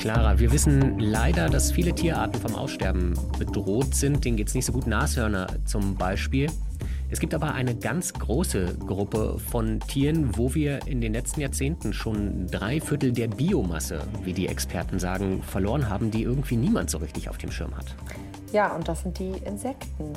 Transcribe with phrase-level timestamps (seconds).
[0.00, 4.24] Clara, wir wissen leider, dass viele Tierarten vom Aussterben bedroht sind.
[4.24, 4.86] Denen geht es nicht so gut.
[4.86, 6.50] Nashörner zum Beispiel.
[7.10, 11.92] Es gibt aber eine ganz große Gruppe von Tieren, wo wir in den letzten Jahrzehnten
[11.92, 16.96] schon drei Viertel der Biomasse, wie die Experten sagen, verloren haben, die irgendwie niemand so
[16.96, 17.94] richtig auf dem Schirm hat.
[18.54, 20.14] Ja, und das sind die Insekten.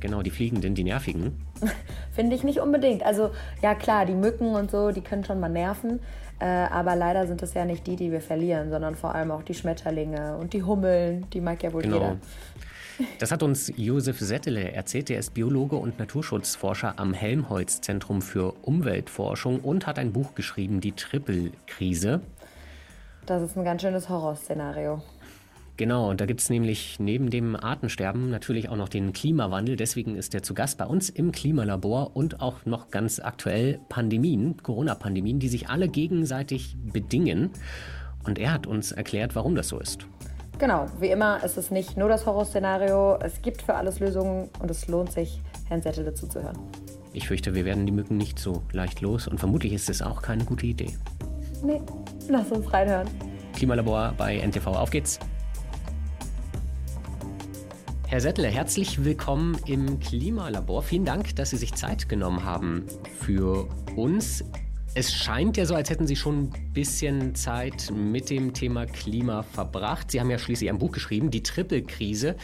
[0.00, 1.44] Genau, die Fliegenden, die Nervigen.
[2.12, 3.02] Finde ich nicht unbedingt.
[3.02, 3.30] Also
[3.62, 6.00] ja klar, die Mücken und so, die können schon mal nerven.
[6.40, 9.42] Äh, aber leider sind es ja nicht die, die wir verlieren, sondern vor allem auch
[9.42, 11.26] die Schmetterlinge und die Hummeln.
[11.32, 11.96] Die mag ja wohl genau.
[11.96, 12.16] jeder.
[13.20, 15.08] Das hat uns Josef Settele erzählt.
[15.08, 20.90] Er ist Biologe und Naturschutzforscher am Helmholtz-Zentrum für Umweltforschung und hat ein Buch geschrieben, Die
[20.90, 22.22] Triple-Krise.
[23.24, 25.00] Das ist ein ganz schönes Horrorszenario.
[25.78, 29.76] Genau, und da gibt es nämlich neben dem Artensterben natürlich auch noch den Klimawandel.
[29.76, 34.60] Deswegen ist er zu Gast bei uns im Klimalabor und auch noch ganz aktuell Pandemien,
[34.60, 37.50] Corona-Pandemien, die sich alle gegenseitig bedingen.
[38.26, 40.04] Und er hat uns erklärt, warum das so ist.
[40.58, 43.16] Genau, wie immer ist es nicht nur das Horrorszenario.
[43.22, 46.58] Es gibt für alles Lösungen und es lohnt sich, Herrn Sette dazu zu hören.
[47.12, 50.22] Ich fürchte, wir werden die Mücken nicht so leicht los und vermutlich ist es auch
[50.22, 50.98] keine gute Idee.
[51.62, 51.80] Nee,
[52.28, 53.06] lass uns reinhören.
[53.54, 55.20] Klimalabor bei NTV, auf geht's.
[58.10, 60.82] Herr Settler, herzlich willkommen im Klimalabor.
[60.82, 62.86] Vielen Dank, dass Sie sich Zeit genommen haben
[63.20, 64.42] für uns.
[64.94, 69.42] Es scheint ja so, als hätten Sie schon ein bisschen Zeit mit dem Thema Klima
[69.42, 70.10] verbracht.
[70.10, 72.36] Sie haben ja schließlich ein Buch geschrieben, Die Triple-Krise,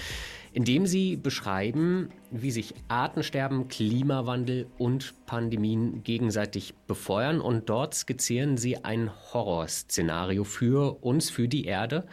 [0.53, 7.41] in dem Sie beschreiben, wie sich Artensterben, Klimawandel und Pandemien gegenseitig befeuern.
[7.41, 12.07] Und dort skizzieren Sie ein Horrorszenario für uns, für die Erde.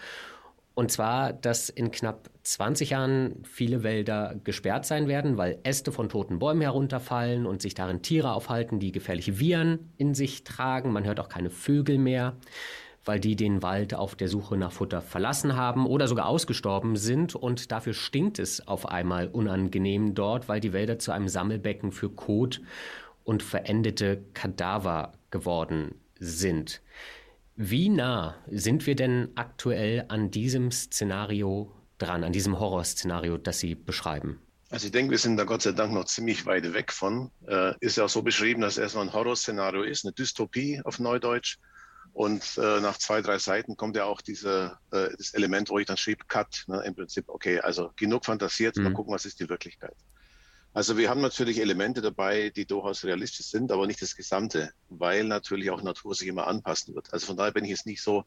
[0.82, 6.10] Und zwar, dass in knapp 20 Jahren viele Wälder gesperrt sein werden, weil Äste von
[6.10, 10.92] toten Bäumen herunterfallen und sich darin Tiere aufhalten, die gefährliche Viren in sich tragen.
[10.92, 12.36] Man hört auch keine Vögel mehr,
[13.06, 17.36] weil die den Wald auf der Suche nach Futter verlassen haben oder sogar ausgestorben sind.
[17.36, 22.10] Und dafür stinkt es auf einmal unangenehm dort, weil die Wälder zu einem Sammelbecken für
[22.10, 22.60] Kot
[23.24, 26.82] und verendete Kadaver geworden sind.
[27.56, 33.76] Wie nah sind wir denn aktuell an diesem Szenario dran, an diesem Horrorszenario, das Sie
[33.76, 34.42] beschreiben?
[34.70, 37.30] Also ich denke, wir sind da Gott sei Dank noch ziemlich weit weg von.
[37.46, 40.98] Äh, ist ja auch so beschrieben, dass es erstmal ein Horrorszenario ist, eine Dystopie auf
[40.98, 41.58] Neudeutsch.
[42.14, 45.88] Und äh, nach zwei, drei Seiten kommt ja auch diese, äh, das Element, wo ich
[45.88, 46.64] dann schrieb, Cut.
[46.68, 46.82] Ne?
[46.86, 48.84] Im Prinzip, okay, also genug fantasiert, mhm.
[48.84, 49.96] mal gucken, was ist die Wirklichkeit.
[50.74, 55.26] Also wir haben natürlich Elemente dabei, die durchaus realistisch sind, aber nicht das Gesamte, weil
[55.26, 57.12] natürlich auch Natur sich immer anpassen wird.
[57.14, 58.24] Also von daher bin ich jetzt nicht so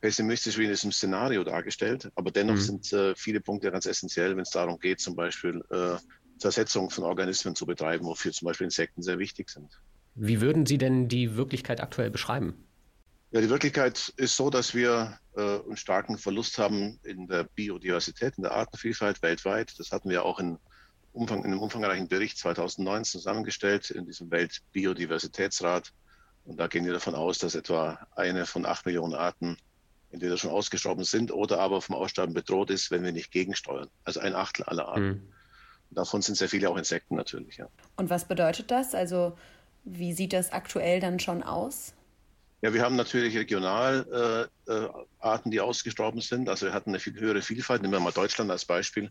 [0.00, 2.60] pessimistisch wie in diesem Szenario dargestellt, aber dennoch mhm.
[2.60, 5.96] sind äh, viele Punkte ganz essentiell, wenn es darum geht, zum Beispiel äh,
[6.38, 9.80] Zersetzung von Organismen zu betreiben, wofür zum Beispiel Insekten sehr wichtig sind.
[10.14, 12.66] Wie würden Sie denn die Wirklichkeit aktuell beschreiben?
[13.30, 18.34] Ja, die Wirklichkeit ist so, dass wir äh, einen starken Verlust haben in der Biodiversität,
[18.36, 19.78] in der Artenvielfalt weltweit.
[19.78, 20.58] Das hatten wir auch in
[21.12, 25.92] Umfang, in einem umfangreichen Bericht 2009 zusammengestellt in diesem Weltbiodiversitätsrat.
[26.44, 29.56] Und da gehen wir davon aus, dass etwa eine von acht Millionen Arten
[30.10, 33.88] entweder schon ausgestorben sind oder aber vom Aussterben bedroht ist, wenn wir nicht gegensteuern.
[34.04, 35.08] Also ein Achtel aller Arten.
[35.08, 35.32] Mhm.
[35.90, 37.56] Davon sind sehr viele auch Insekten natürlich.
[37.56, 37.68] Ja.
[37.96, 38.94] Und was bedeutet das?
[38.94, 39.36] Also
[39.84, 41.94] wie sieht das aktuell dann schon aus?
[42.62, 44.88] Ja, wir haben natürlich regional äh, äh,
[45.18, 46.48] Arten, die ausgestorben sind.
[46.48, 47.80] Also wir hatten eine viel höhere Vielfalt.
[47.80, 49.10] Nehmen wir mal Deutschland als Beispiel.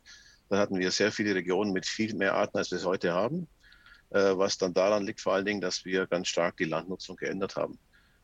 [0.49, 3.47] Dann hatten wir sehr viele Regionen mit viel mehr Arten, als wir es heute haben.
[4.11, 7.55] Äh, was dann daran liegt vor allen Dingen, dass wir ganz stark die Landnutzung geändert
[7.55, 7.77] haben.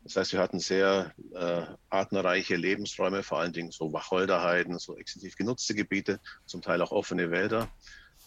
[0.03, 5.35] Das heißt, wir hatten sehr äh, artenreiche Lebensräume, vor allen Dingen so Wacholderheiden, so extensiv
[5.35, 7.69] genutzte Gebiete, zum Teil auch offene Wälder,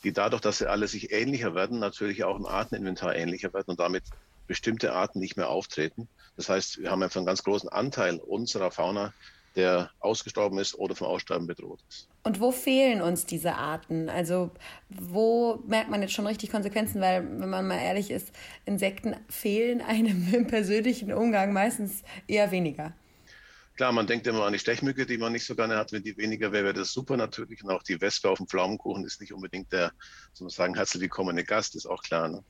[0.03, 3.81] die dadurch, dass sie alle sich ähnlicher werden, natürlich auch im Arteninventar ähnlicher werden und
[3.81, 4.05] damit
[4.49, 6.09] bestimmte Arten nicht mehr auftreten.
[6.37, 9.13] Das heißt, wir haben einfach einen ganz großen Anteil unserer Fauna,
[9.59, 12.09] der ausgestorben ist oder vom Aussterben bedroht ist.
[12.23, 14.09] Und wo fehlen uns diese Arten?
[14.09, 14.53] Also
[14.89, 17.00] wo merkt man jetzt schon richtig Konsequenzen?
[17.00, 18.31] Weil, wenn man mal ehrlich ist,
[18.65, 22.94] Insekten fehlen einem im persönlichen Umgang meistens eher weniger.
[23.75, 25.91] Klar, man denkt immer an die Stechmücke, die man nicht so gerne hat.
[25.91, 27.62] Wenn die weniger wäre, wäre das super natürlich.
[27.65, 29.93] Und auch die Wespe auf dem Pflaumenkuchen ist nicht unbedingt der,
[30.32, 32.29] sozusagen, herzlich willkommene Gast, ist auch klar.
[32.29, 32.44] Ne?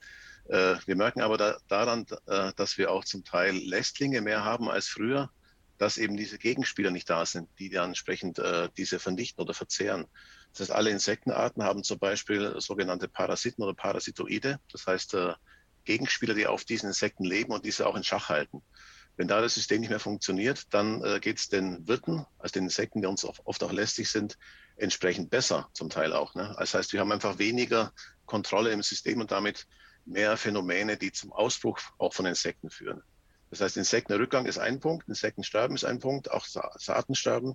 [0.49, 4.69] Äh, wir merken aber da, daran, äh, dass wir auch zum Teil Lästlinge mehr haben
[4.69, 5.31] als früher
[5.79, 10.07] dass eben diese Gegenspieler nicht da sind, die dann entsprechend äh, diese vernichten oder verzehren.
[10.53, 15.35] Das heißt, alle Insektenarten haben zum Beispiel sogenannte Parasiten oder Parasitoide, das heißt äh,
[15.85, 18.63] Gegenspieler, die auf diesen Insekten leben und diese auch in Schach halten.
[19.17, 22.65] Wenn da das System nicht mehr funktioniert, dann äh, geht es den Wirten, also den
[22.65, 24.39] Insekten, die uns oft auch lästig sind,
[24.77, 26.35] entsprechend besser zum Teil auch.
[26.35, 26.55] Ne?
[26.59, 27.93] Das heißt, wir haben einfach weniger
[28.27, 29.67] Kontrolle im System und damit
[30.05, 33.03] mehr Phänomene, die zum Ausbruch auch von Insekten führen.
[33.51, 37.55] Das heißt, Insektenrückgang ist ein Punkt, Insektensterben ist ein Punkt, auch Sa Saatensterben.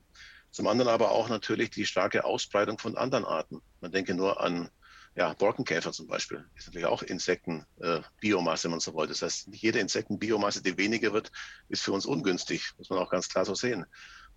[0.51, 3.61] Zum anderen aber auch natürlich die starke Ausbreitung von anderen Arten.
[3.81, 4.69] Man denke nur an
[5.15, 6.45] ja, Borkenkäfer zum Beispiel.
[6.55, 9.07] Ist natürlich auch Insektenbiomasse, äh, wenn man so will.
[9.07, 11.31] Das heißt, jede Insektenbiomasse, die weniger wird,
[11.69, 12.71] ist für uns ungünstig.
[12.77, 13.85] Muss man auch ganz klar so sehen.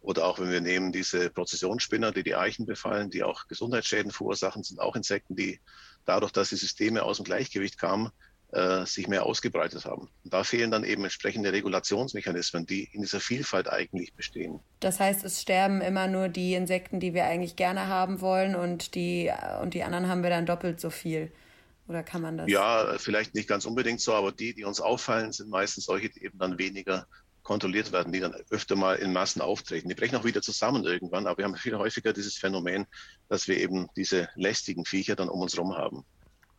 [0.00, 4.62] Oder auch wenn wir nehmen diese Prozessionsspinner, die die Eichen befallen, die auch Gesundheitsschäden verursachen,
[4.62, 5.60] sind auch Insekten, die
[6.04, 8.10] dadurch, dass die Systeme aus dem Gleichgewicht kamen,
[8.56, 10.08] äh, sich mehr ausgebreitet haben.
[10.24, 14.60] Und da fehlen dann eben entsprechende Regulationsmechanismen, die in dieser Vielfalt eigentlich bestehen.
[14.80, 18.94] Das heißt, es sterben immer nur die Insekten, die wir eigentlich gerne haben wollen und
[18.94, 19.30] die,
[19.60, 21.30] und die anderen haben wir dann doppelt so viel.
[21.86, 22.48] Oder kann man das?
[22.48, 26.24] Ja, vielleicht nicht ganz unbedingt so, aber die, die uns auffallen, sind meistens solche, die
[26.24, 27.06] eben dann weniger
[27.42, 29.88] kontrolliert werden, die dann öfter mal in Massen auftreten.
[29.88, 32.86] Die brechen auch wieder zusammen irgendwann, aber wir haben viel häufiger dieses Phänomen,
[33.28, 36.04] dass wir eben diese lästigen Viecher dann um uns herum haben.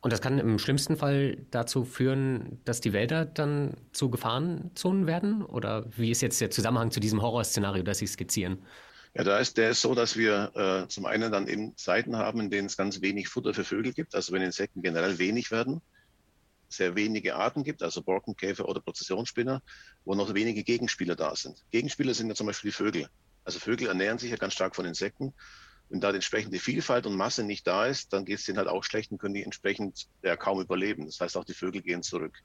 [0.08, 5.44] Und das kann im schlimmsten Fall dazu führen, dass die Wälder dann zu Gefahrenzonen werden?
[5.44, 8.60] Oder wie ist jetzt der Zusammenhang zu diesem Horrorszenario, das Sie skizzieren?
[9.16, 12.40] Ja, da ist der ist so, dass wir äh, zum einen dann eben Zeiten haben,
[12.40, 15.82] in denen es ganz wenig Futter für Vögel gibt, also wenn Insekten generell wenig werden,
[16.70, 19.62] sehr wenige Arten gibt, also Borkenkäfer oder Prozessionsspinner,
[20.06, 21.62] wo noch wenige Gegenspieler da sind.
[21.72, 23.10] Gegenspieler sind ja zum Beispiel die Vögel.
[23.44, 25.34] Also Vögel ernähren sich ja ganz stark von Insekten
[25.90, 28.68] wenn da die entsprechende Vielfalt und Masse nicht da ist, dann geht es denen halt
[28.68, 31.06] auch schlecht und können die entsprechend ja, kaum überleben.
[31.06, 32.38] Das heißt, auch die Vögel gehen zurück.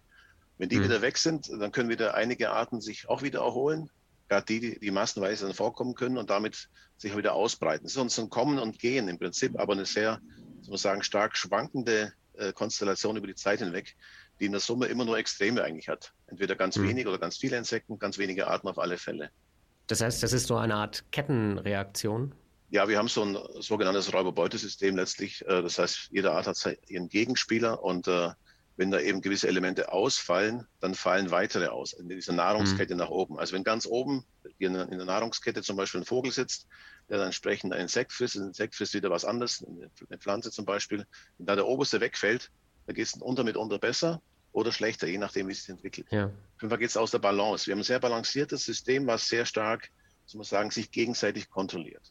[0.59, 0.85] Wenn die mhm.
[0.85, 3.91] wieder weg sind, dann können wieder einige Arten sich auch wieder erholen.
[4.29, 7.87] Gerade die, die, die massenweise dann vorkommen können und damit sich wieder ausbreiten.
[7.87, 10.21] Es ist so ein Kommen und Gehen im Prinzip, aber eine sehr,
[10.59, 13.97] muss man sagen, stark schwankende äh, Konstellation über die Zeit hinweg,
[14.39, 16.13] die in der Summe immer nur Extreme eigentlich hat.
[16.29, 16.89] Entweder ganz mhm.
[16.89, 19.31] wenig oder ganz viele Insekten, ganz wenige Arten auf alle Fälle.
[19.89, 22.35] Das heißt, das ist so eine Art Kettenreaktion?
[22.73, 25.43] Ja, wir haben so ein sogenanntes Räuberbeutesystem letztlich.
[25.43, 28.31] Äh, das heißt, jede Art hat ihren Gegenspieler und äh,
[28.77, 33.01] wenn da eben gewisse Elemente ausfallen, dann fallen weitere aus in dieser Nahrungskette mhm.
[33.01, 33.39] nach oben.
[33.39, 34.25] Also wenn ganz oben
[34.59, 36.67] in der Nahrungskette zum Beispiel ein Vogel sitzt,
[37.11, 39.63] der dann entsprechend ein Insekt frisst, ein Insekt frisst wieder was anderes,
[40.09, 42.51] eine Pflanze zum Beispiel, wenn da der oberste wegfällt,
[42.87, 44.23] dann geht es unter mitunter besser
[44.53, 46.07] oder schlechter, je nachdem, wie es sich entwickelt.
[46.11, 46.25] Ja.
[46.25, 47.67] Auf jeden Fall geht es aus der Balance.
[47.67, 49.91] Wir haben ein sehr balanciertes System, was sehr stark,
[50.25, 52.11] muss man sagen, sich gegenseitig kontrolliert.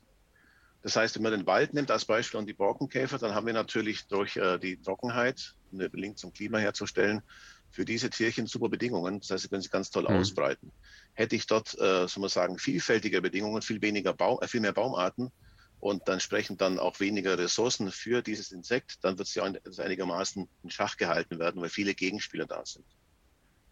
[0.82, 3.54] Das heißt, wenn man den Wald nimmt als Beispiel und die Borkenkäfer, dann haben wir
[3.54, 7.22] natürlich durch äh, die Trockenheit, um den Link zum Klima herzustellen,
[7.70, 9.20] für diese Tierchen super Bedingungen.
[9.20, 10.18] Das heißt, sie können sich ganz toll mhm.
[10.18, 10.72] ausbreiten.
[11.14, 14.74] Hätte ich dort, äh, soll man sagen, vielfältige Bedingungen, viel weniger Baum, äh, viel mehr
[14.74, 15.32] Baumarten
[15.80, 20.48] und dann entsprechend dann auch weniger Ressourcen für dieses Insekt, dann wird es ja einigermaßen
[20.64, 22.86] in Schach gehalten werden, weil viele Gegenspieler da sind.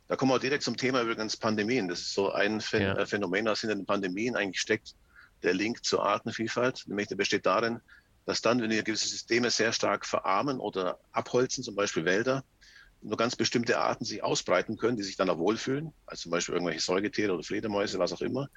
[0.08, 1.88] Da kommen wir auch direkt zum Thema übrigens Pandemien.
[1.88, 3.06] Das ist so ein ja.
[3.06, 4.96] Phänomen, das hinter den Pandemien eigentlich steckt
[5.44, 6.84] der Link zur Artenvielfalt.
[6.88, 7.80] Nämlich der besteht darin,
[8.26, 12.44] dass dann, wenn wir gewisse Systeme sehr stark verarmen oder abholzen, zum Beispiel Wälder,
[13.02, 16.56] nur ganz bestimmte Arten sich ausbreiten können, die sich dann auch wohlfühlen, also zum Beispiel
[16.56, 18.50] irgendwelche Säugetiere oder Fledermäuse, was auch immer,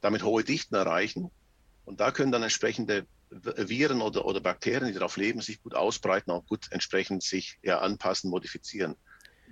[0.00, 1.30] damit hohe Dichten erreichen.
[1.84, 6.30] Und da können dann entsprechende Viren oder, oder Bakterien, die darauf leben, sich gut ausbreiten,
[6.30, 8.96] auch gut entsprechend sich ja, anpassen, modifizieren.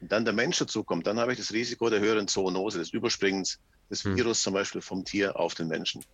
[0.00, 3.58] Und dann der Mensch dazukommt, dann habe ich das Risiko der höheren Zoonose, des Überspringens
[3.90, 4.16] des hm.
[4.16, 6.04] Virus zum Beispiel vom Tier auf den Menschen.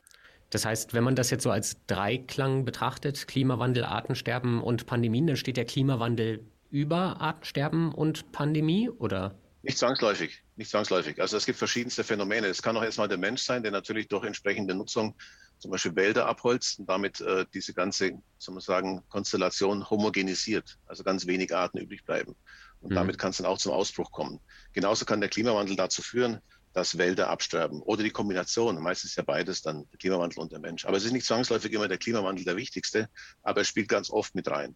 [0.51, 5.37] Das heißt, wenn man das jetzt so als Dreiklang betrachtet, Klimawandel, Artensterben und Pandemien, dann
[5.37, 9.35] steht der Klimawandel über Artensterben und Pandemie, oder?
[9.63, 11.21] Nicht zwangsläufig, nicht zwangsläufig.
[11.21, 12.47] Also es gibt verschiedenste Phänomene.
[12.47, 15.15] Es kann auch erstmal der Mensch sein, der natürlich durch entsprechende Nutzung
[15.59, 21.05] zum Beispiel Wälder abholzt und damit äh, diese ganze, soll man sagen, Konstellation homogenisiert, also
[21.05, 22.35] ganz wenig Arten übrig bleiben.
[22.81, 22.95] Und mhm.
[22.95, 24.41] damit kann es dann auch zum Ausbruch kommen.
[24.73, 26.41] Genauso kann der Klimawandel dazu führen,
[26.73, 28.81] dass Wälder absterben oder die Kombination.
[28.81, 30.85] Meistens ist ja beides dann der Klimawandel und der Mensch.
[30.85, 33.09] Aber es ist nicht zwangsläufig immer der Klimawandel der wichtigste,
[33.43, 34.75] aber er spielt ganz oft mit rein.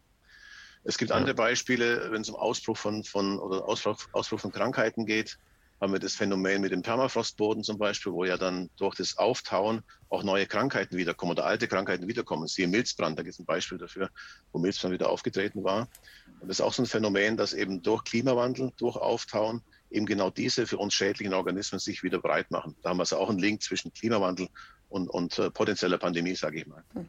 [0.85, 1.17] Es gibt ja.
[1.17, 5.39] andere Beispiele, wenn es um Ausbruch von, von oder Ausbruch, Ausbruch von Krankheiten geht,
[5.81, 9.83] haben wir das Phänomen mit dem Permafrostboden zum Beispiel, wo ja dann durch das Auftauen
[10.09, 12.47] auch neue Krankheiten wiederkommen oder alte Krankheiten wiederkommen.
[12.47, 14.09] Siehe Milzbrand, da gibt es ein Beispiel dafür,
[14.53, 15.89] wo Milzbrand wieder aufgetreten war.
[16.41, 19.63] Und das ist auch so ein Phänomen, dass eben durch Klimawandel, durch Auftauen
[19.95, 22.75] eben genau diese für uns schädlichen Organismen sich wieder breit machen.
[22.83, 24.49] Da haben wir also auch einen Link zwischen Klimawandel
[24.89, 26.83] und, und äh, potenzieller Pandemie, sage ich mal.
[26.95, 27.09] Hm.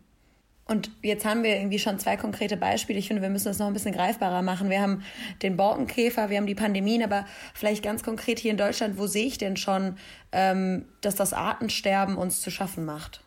[0.68, 2.98] Und jetzt haben wir irgendwie schon zwei konkrete Beispiele.
[2.98, 4.72] Ich finde, wir müssen das noch ein bisschen greifbarer machen.
[4.72, 5.04] Wir haben
[5.44, 9.28] den Borkenkäfer, wir haben die Pandemien, aber vielleicht ganz konkret hier in Deutschland, wo sehe
[9.28, 10.00] ich denn schon,
[10.32, 13.22] ähm, dass das Artensterben uns zu schaffen macht?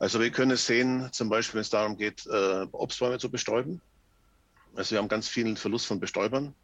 [0.00, 3.80] Also wir können es sehen, zum Beispiel, wenn es darum geht, äh, Obstbäume zu bestäuben.
[4.74, 6.54] Also wir haben ganz vielen Verlust von Bestäubern.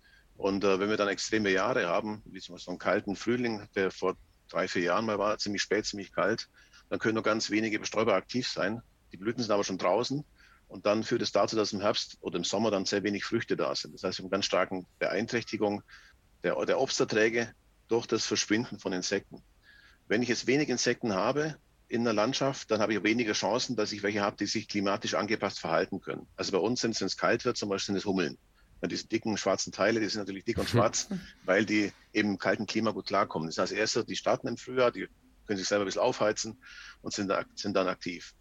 [0.40, 3.68] Und äh, wenn wir dann extreme Jahre haben, wie zum Beispiel so einen kalten Frühling,
[3.74, 4.16] der vor
[4.48, 6.48] drei, vier Jahren mal war, ziemlich spät, ziemlich kalt,
[6.88, 8.80] dann können nur ganz wenige Bestäuber aktiv sein.
[9.12, 10.24] Die Blüten sind aber schon draußen.
[10.66, 13.54] Und dann führt es dazu, dass im Herbst oder im Sommer dann sehr wenig Früchte
[13.54, 13.92] da sind.
[13.92, 15.82] Das heißt, wir haben ganz starken Beeinträchtigung
[16.42, 17.52] der, der Obsterträge
[17.88, 19.42] durch das Verschwinden von Insekten.
[20.08, 21.56] Wenn ich jetzt wenig Insekten habe
[21.88, 25.12] in der Landschaft, dann habe ich weniger Chancen, dass ich welche habe, die sich klimatisch
[25.12, 26.26] angepasst verhalten können.
[26.36, 28.38] Also bei uns sind es, wenn es kalt wird, zum Beispiel sind es Hummeln.
[28.82, 31.08] Ja, diese dicken schwarzen Teile, die sind natürlich dick und schwarz,
[31.44, 33.48] weil die eben im kalten Klima gut klarkommen.
[33.48, 35.08] Das heißt, erst die starten im Frühjahr, die
[35.46, 36.56] können sich selber ein bisschen aufheizen
[37.02, 38.34] und sind, da, sind dann aktiv.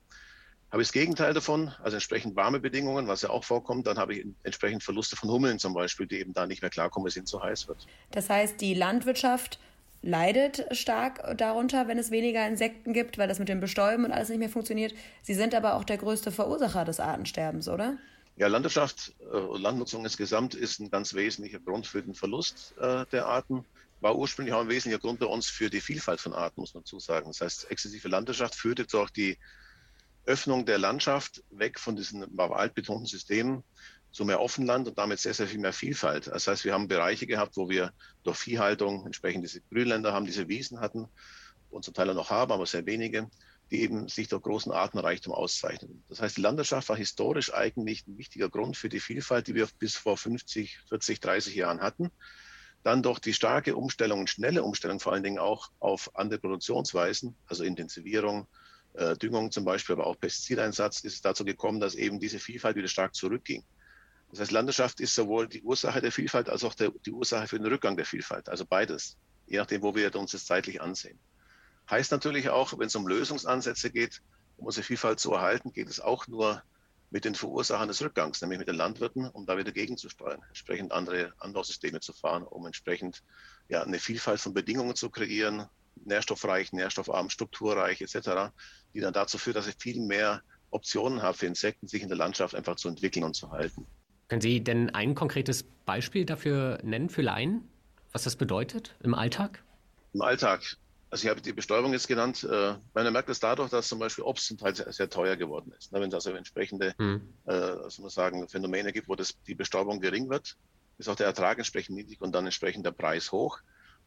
[0.71, 4.13] Habe ich das Gegenteil davon, also entsprechend warme Bedingungen, was ja auch vorkommt, dann habe
[4.13, 7.17] ich entsprechend Verluste von Hummeln zum Beispiel, die eben da nicht mehr klarkommen, wenn es
[7.17, 7.87] ihnen zu heiß wird.
[8.11, 9.59] Das heißt, die Landwirtschaft
[10.03, 14.29] leidet stark darunter, wenn es weniger Insekten gibt, weil das mit dem Bestäuben und alles
[14.29, 14.93] nicht mehr funktioniert.
[15.23, 17.97] Sie sind aber auch der größte Verursacher des Artensterbens, oder?
[18.39, 23.25] Ja, Landwirtschaft, äh, Landnutzung insgesamt ist ein ganz wesentlicher Grund für den Verlust äh, der
[23.25, 23.65] Arten.
[23.99, 26.85] War ursprünglich auch ein wesentlicher Grund bei uns für die Vielfalt von Arten, muss man
[26.85, 27.27] zusagen.
[27.27, 29.37] Das heißt, exzessive Landwirtschaft führte durch die
[30.23, 33.61] Öffnung der Landschaft weg von diesen waldbetonten Systemen
[34.13, 36.27] zu mehr Offenland und damit sehr, sehr viel mehr Vielfalt.
[36.27, 37.91] Das heißt, wir haben Bereiche gehabt, wo wir
[38.23, 41.09] durch Viehhaltung entsprechend diese Grünländer haben, diese Wiesen hatten
[41.71, 43.29] und zum Teil auch noch haben, aber sehr wenige,
[43.71, 46.03] die eben sich durch großen Artenreichtum auszeichnen.
[46.09, 49.67] Das heißt, die Landwirtschaft war historisch eigentlich ein wichtiger Grund für die Vielfalt, die wir
[49.77, 52.09] bis vor 50, 40, 30 Jahren hatten.
[52.83, 57.35] Dann durch die starke Umstellung und schnelle Umstellung vor allen Dingen auch auf andere Produktionsweisen,
[57.45, 58.47] also Intensivierung,
[58.93, 62.75] äh, Düngung zum Beispiel, aber auch Pestizideinsatz, ist es dazu gekommen, dass eben diese Vielfalt
[62.75, 63.63] wieder stark zurückging.
[64.31, 67.57] Das heißt, Landwirtschaft ist sowohl die Ursache der Vielfalt als auch der, die Ursache für
[67.57, 71.19] den Rückgang der Vielfalt, also beides, je nachdem, wo wir uns das zeitlich ansehen.
[71.89, 74.21] Heißt natürlich auch, wenn es um Lösungsansätze geht,
[74.57, 76.61] um unsere Vielfalt zu erhalten, geht es auch nur
[77.11, 81.33] mit den Verursachern des Rückgangs, nämlich mit den Landwirten, um da wieder gegenzusteuern, entsprechend andere
[81.39, 83.23] Anbausysteme zu fahren, um entsprechend
[83.67, 85.65] ja, eine Vielfalt von Bedingungen zu kreieren,
[86.05, 88.51] nährstoffreich, nährstoffarm, strukturreich etc.,
[88.93, 92.17] die dann dazu führt, dass ich viel mehr Optionen habe für Insekten, sich in der
[92.17, 93.87] Landschaft einfach zu entwickeln und zu halten.
[94.27, 97.67] Können Sie denn ein konkretes Beispiel dafür nennen für Laien,
[98.11, 99.63] was das bedeutet im Alltag?
[100.13, 100.77] Im Alltag.
[101.09, 102.43] Also ich habe die Bestäubung jetzt genannt.
[102.43, 105.73] Äh, man merkt es dadurch, dass zum Beispiel Obst zum Teil sehr, sehr teuer geworden
[105.77, 105.91] ist.
[105.91, 107.33] Wenn es also entsprechende hm.
[107.47, 110.55] äh, man sagen, Phänomene gibt, wo das, die Bestäubung gering wird,
[110.99, 113.59] ist auch der Ertrag entsprechend niedrig und dann entsprechend der Preis hoch.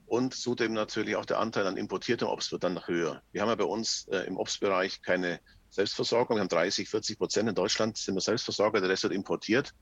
[0.07, 3.23] Und zudem natürlich auch der Anteil an importiertem Obst wird dann noch höher.
[3.33, 5.41] Wir haben ja bei uns äh, im Obstbereich keine
[5.71, 6.37] Selbstversorgung.
[6.37, 9.75] Wir haben 30, 40 Prozent in Deutschland sind wir Selbstversorger, der Rest wird importiert.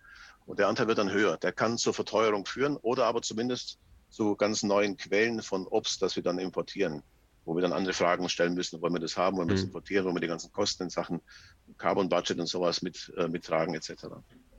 [0.47, 1.37] Und der Anteil wird dann höher.
[1.37, 3.79] Der kann zur Verteuerung führen oder aber zumindest
[4.11, 7.03] zu ganz neuen Quellen von Obst, das wir dann importieren,
[7.45, 9.69] wo wir dann andere Fragen stellen müssen, wollen wir das haben, wollen wir das mhm.
[9.69, 11.21] importieren, wollen wir die ganzen Kosten in Sachen
[11.79, 14.07] Carbon Budget und sowas mit, äh, mittragen etc.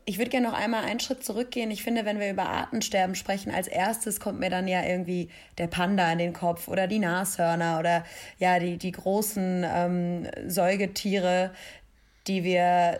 [0.06, 1.70] Ich würde gerne noch einmal einen Schritt zurückgehen.
[1.70, 5.68] Ich finde, wenn wir über Artensterben sprechen, als erstes kommt mir dann ja irgendwie der
[5.68, 8.04] Panda in den Kopf oder die Nashörner oder
[8.40, 11.54] ja, die, die großen ähm, Säugetiere,
[12.28, 13.00] die wir,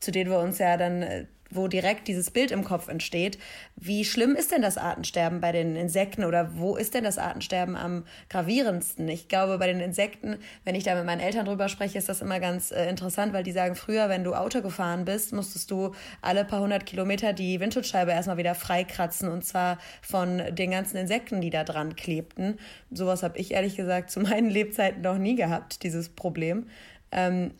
[0.00, 3.38] zu denen wir uns ja dann äh, wo direkt dieses Bild im Kopf entsteht.
[3.76, 7.76] Wie schlimm ist denn das Artensterben bei den Insekten oder wo ist denn das Artensterben
[7.76, 9.08] am gravierendsten?
[9.08, 12.20] Ich glaube, bei den Insekten, wenn ich da mit meinen Eltern drüber spreche, ist das
[12.20, 15.94] immer ganz äh, interessant, weil die sagen, früher, wenn du Auto gefahren bist, musstest du
[16.22, 21.40] alle paar hundert Kilometer die Windschutzscheibe erstmal wieder freikratzen und zwar von den ganzen Insekten,
[21.40, 22.58] die da dran klebten.
[22.90, 26.66] Sowas habe ich ehrlich gesagt zu meinen Lebzeiten noch nie gehabt, dieses Problem.
[27.12, 27.52] Ähm,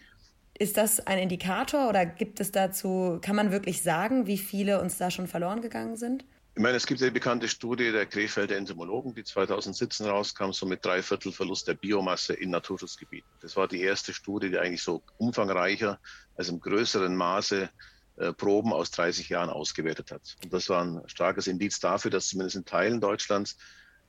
[0.59, 4.99] ist das ein Indikator oder gibt es dazu, kann man wirklich sagen, wie viele uns
[4.99, 6.25] da schon verloren gegangen sind?
[6.57, 10.85] Ich meine, es gibt die bekannte Studie der Krefelder Entomologen, die 2017 rauskam, so mit
[10.85, 13.29] drei Viertel Verlust der Biomasse in Naturschutzgebieten.
[13.41, 15.99] Das war die erste Studie, die eigentlich so umfangreicher,
[16.37, 17.69] also im größeren Maße
[18.19, 20.37] äh, Proben aus 30 Jahren ausgewertet hat.
[20.45, 23.57] Und das war ein starkes Indiz dafür, dass zumindest in Teilen Deutschlands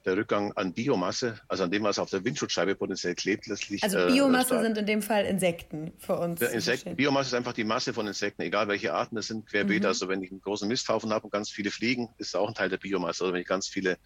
[0.06, 3.84] der Rückgang an Biomasse, also an dem, was auf der Windschutzscheibe potenziell klebt, letztlich.
[3.84, 6.40] Also äh, Biomasse äh, sind in dem Fall Insekten für uns.
[6.40, 9.82] Ja, Insekten, Biomasse ist einfach die Masse von Insekten, egal welche Arten es sind, querbeet.
[9.82, 9.88] Mhm.
[9.88, 12.70] Also wenn ich einen großen Misthaufen habe und ganz viele Fliegen, ist auch ein Teil
[12.70, 13.24] der Biomasse.
[13.24, 13.98] Oder wenn ich ganz viele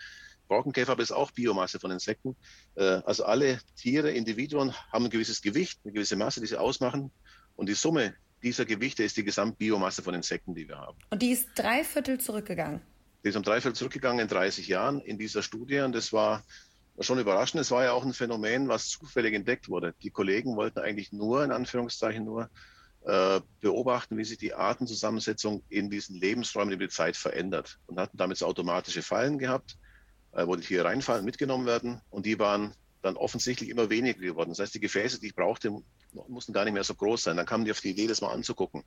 [0.47, 2.37] Borkenkäfer habe, ist auch Biomasse von Insekten.
[2.75, 7.11] Äh, also alle Tiere, Individuen haben ein gewisses Gewicht, eine gewisse Masse, die sie ausmachen.
[7.57, 10.97] Und die Summe dieser Gewichte ist die Gesamtbiomasse von Insekten, die wir haben.
[11.09, 12.81] Und die ist drei Viertel zurückgegangen.
[13.23, 16.43] Die ist um dreiviertel zurückgegangen in 30 Jahren in dieser Studie und das war
[17.01, 17.61] schon überraschend.
[17.61, 19.93] Es war ja auch ein Phänomen, was zufällig entdeckt wurde.
[20.03, 22.49] Die Kollegen wollten eigentlich nur, in Anführungszeichen nur,
[23.05, 28.17] äh, beobachten, wie sich die Artenzusammensetzung in diesen Lebensräumen über die Zeit verändert und hatten
[28.17, 29.77] damit so automatische Fallen gehabt,
[30.33, 34.49] äh, wo die Tiere reinfallen, mitgenommen werden und die waren dann offensichtlich immer weniger geworden.
[34.49, 35.71] Das heißt, die Gefäße, die ich brauchte,
[36.27, 37.37] mussten gar nicht mehr so groß sein.
[37.37, 38.83] Dann kamen die auf die Idee, das mal anzugucken.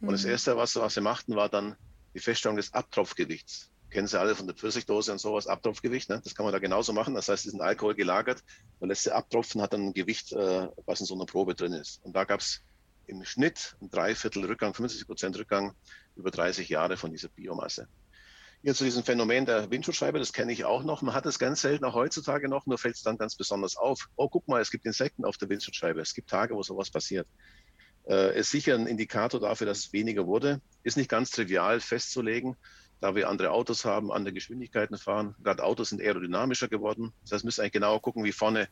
[0.00, 0.12] Und mhm.
[0.12, 1.76] das Erste, was, was sie machten, war dann
[2.14, 3.70] die Feststellung des Abtropfgewichts.
[3.90, 6.08] Kennen Sie alle von der Pfirsichtdose und sowas, Abtropfgewicht.
[6.10, 6.20] Ne?
[6.22, 7.14] Das kann man da genauso machen.
[7.14, 8.42] Das heißt, diesen Alkohol gelagert,
[8.78, 11.72] man lässt sie abtropfen, hat dann ein Gewicht, äh, was in so einer Probe drin
[11.72, 12.00] ist.
[12.04, 12.62] Und da gab es
[13.08, 15.74] im Schnitt ein Dreiviertel Rückgang, 50 Prozent Rückgang
[16.14, 17.88] über 30 Jahre von dieser Biomasse.
[18.62, 21.00] Hier zu diesem Phänomen der Windschutzscheibe, das kenne ich auch noch.
[21.00, 24.08] Man hat es ganz selten, auch heutzutage noch, nur fällt es dann ganz besonders auf.
[24.16, 26.00] Oh, guck mal, es gibt Insekten auf der Windschutzscheibe.
[26.00, 27.26] Es gibt Tage, wo sowas passiert.
[28.08, 30.60] Äh, ist sicher ein Indikator dafür, dass es weniger wurde.
[30.82, 32.56] Ist nicht ganz trivial festzulegen,
[33.00, 35.34] da wir andere Autos haben, andere Geschwindigkeiten fahren.
[35.42, 37.12] Gerade Autos sind aerodynamischer geworden.
[37.22, 38.68] Das heißt, müssen eigentlich genauer gucken, wie vorne,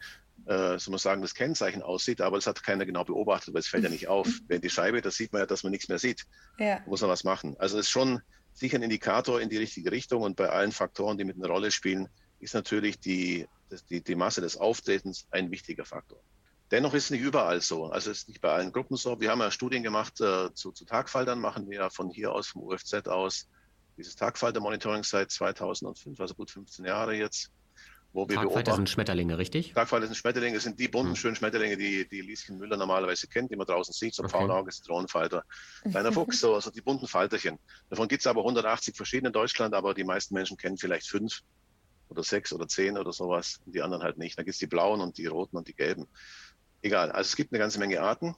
[0.46, 2.20] äh, soll man sagen, das Kennzeichen aussieht.
[2.20, 4.28] Aber das hat keiner genau beobachtet, weil es fällt ja nicht auf.
[4.48, 6.26] Wenn die Scheibe, da sieht man ja, dass man nichts mehr sieht.
[6.58, 6.80] Ja.
[6.86, 7.56] Muss man was machen.
[7.58, 8.20] Also es ist schon
[8.54, 10.22] sicher ein Indikator in die richtige Richtung.
[10.22, 12.08] Und bei allen Faktoren, die mit einer Rolle spielen,
[12.40, 13.46] ist natürlich die,
[13.90, 16.20] die, die Masse des Auftretens ein wichtiger Faktor.
[16.70, 17.86] Dennoch ist es nicht überall so.
[17.86, 19.20] Also es ist nicht bei allen Gruppen so.
[19.20, 22.48] Wir haben ja Studien gemacht äh, zu, zu Tagfaltern, machen wir ja von hier aus,
[22.48, 23.48] vom UFZ aus,
[23.96, 27.50] dieses Tagfalter-Monitoring seit 2005, also gut 15 Jahre jetzt.
[28.12, 29.74] Wo wir Tagfalter sind Schmetterlinge, richtig?
[29.74, 31.16] Tagfalter sind Schmetterlinge, das sind die bunten, hm.
[31.16, 34.32] schönen Schmetterlinge, die, die Lieschen Müller normalerweise kennt, die man draußen sieht, so okay.
[34.32, 35.44] Faunauge, Zitronenfalter,
[35.90, 37.58] kleiner Fuchs, so also die bunten Falterchen.
[37.90, 41.42] Davon gibt es aber 180 verschiedene in Deutschland, aber die meisten Menschen kennen vielleicht fünf
[42.08, 44.38] oder sechs oder zehn oder sowas, und die anderen halt nicht.
[44.38, 46.06] Dann gibt es die blauen und die roten und die gelben
[46.82, 47.10] egal.
[47.10, 48.34] Also es gibt eine ganze Menge Arten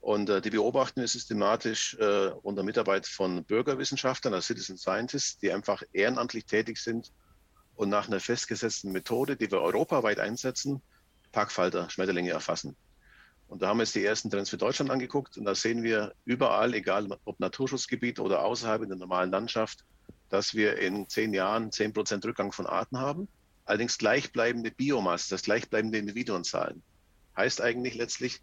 [0.00, 5.52] und äh, die beobachten wir systematisch äh, unter Mitarbeit von Bürgerwissenschaftlern, also Citizen Scientists, die
[5.52, 7.10] einfach ehrenamtlich tätig sind
[7.74, 10.82] und nach einer festgesetzten Methode, die wir europaweit einsetzen,
[11.32, 12.76] Tagfalter, Schmetterlinge erfassen.
[13.48, 16.14] Und da haben wir jetzt die ersten Trends für Deutschland angeguckt und da sehen wir
[16.24, 19.84] überall, egal ob Naturschutzgebiet oder außerhalb in der normalen Landschaft,
[20.28, 23.28] dass wir in zehn Jahren zehn Prozent Rückgang von Arten haben.
[23.64, 26.82] Allerdings gleichbleibende Biomasse, das gleichbleibende Individuenzahlen.
[27.36, 28.40] Heißt eigentlich letztlich,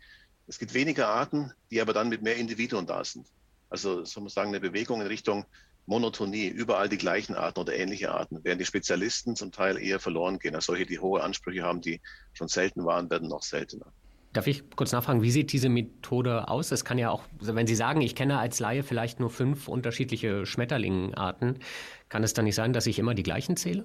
[0.47, 3.27] es gibt weniger Arten, die aber dann mit mehr Individuen da sind.
[3.69, 5.45] Also soll man sagen, eine Bewegung in Richtung
[5.85, 10.39] Monotonie, überall die gleichen Arten oder ähnliche Arten, während die Spezialisten zum Teil eher verloren
[10.39, 10.55] gehen.
[10.55, 12.01] Also solche, die hohe Ansprüche haben, die
[12.33, 13.87] schon selten waren, werden noch seltener.
[14.33, 16.71] Darf ich kurz nachfragen, wie sieht diese Methode aus?
[16.71, 20.45] Es kann ja auch, wenn Sie sagen, ich kenne als Laie vielleicht nur fünf unterschiedliche
[20.45, 21.59] Schmetterlingenarten,
[22.07, 23.83] kann es dann nicht sein, dass ich immer die gleichen zähle?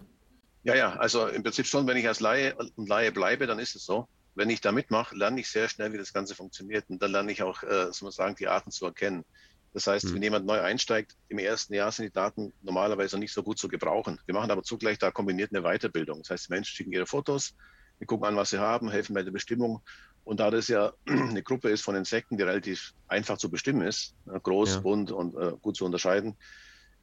[0.63, 3.75] Ja, ja, also im Prinzip schon, wenn ich als Laie und Laie bleibe, dann ist
[3.75, 6.85] es so wenn ich da mitmache, lerne ich sehr schnell, wie das Ganze funktioniert.
[6.89, 9.25] Und dann lerne ich auch, äh, soll man sagen, die Arten zu erkennen.
[9.73, 10.15] Das heißt, mhm.
[10.15, 13.69] wenn jemand neu einsteigt, im ersten Jahr sind die Daten normalerweise nicht so gut zu
[13.69, 14.21] gebrauchen.
[14.27, 16.21] Wir machen aber zugleich da kombiniert eine Weiterbildung.
[16.21, 17.55] Das heißt, die Menschen schicken ihre Fotos,
[17.99, 19.83] wir gucken an, was sie haben, helfen bei der Bestimmung.
[20.25, 24.15] Und da das ja eine Gruppe ist von Insekten, die relativ einfach zu bestimmen ist,
[24.27, 24.81] groß, ja.
[24.81, 26.37] bunt und äh, gut zu unterscheiden,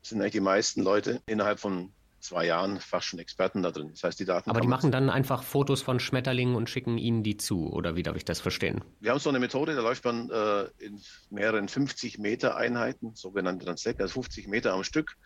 [0.02, 1.93] sind eigentlich die meisten Leute innerhalb von
[2.24, 3.90] zwei Jahren fast schon Experten da drin.
[3.92, 4.50] Das heißt, die Daten.
[4.50, 8.04] Aber die machen dann einfach Fotos von Schmetterlingen und schicken ihnen die zu, oder wie
[8.04, 8.84] darf ich das verstehen?
[9.00, 13.66] Wir haben so eine Methode, da läuft man äh, in mehreren 50 Meter Einheiten, sogenannte
[13.66, 15.18] Transect, also 50 Meter am Stück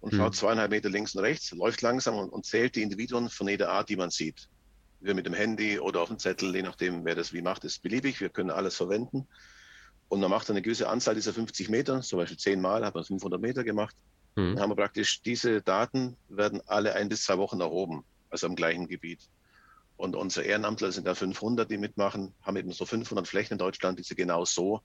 [0.00, 0.18] und hm.
[0.18, 3.70] schaut zweieinhalb Meter links und rechts, läuft langsam und, und zählt die Individuen von jeder
[3.70, 4.48] Art, die man sieht.
[5.00, 7.82] Wir mit dem Handy oder auf dem Zettel, je nachdem, wer das wie macht, ist
[7.82, 8.20] beliebig.
[8.20, 9.26] Wir können alles verwenden.
[10.08, 13.40] Und man macht eine gewisse Anzahl dieser 50 Meter, zum Beispiel zehnmal, hat man 500
[13.40, 13.94] Meter gemacht.
[14.36, 14.54] Mhm.
[14.54, 18.56] Dann haben wir praktisch diese Daten werden alle ein bis zwei Wochen erhoben, also am
[18.56, 19.20] gleichen Gebiet.
[19.96, 23.98] Und unsere Ehrenamtler sind da 500, die mitmachen, haben eben so 500 Flächen in Deutschland,
[23.98, 24.80] die sie genau so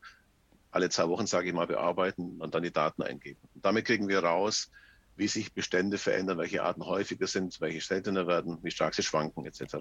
[0.71, 3.39] alle zwei Wochen, sage ich mal, bearbeiten und dann die Daten eingeben.
[3.53, 4.69] Und damit kriegen wir raus,
[5.15, 9.45] wie sich Bestände verändern, welche Arten häufiger sind, welche seltener werden, wie stark sie schwanken
[9.45, 9.75] etc.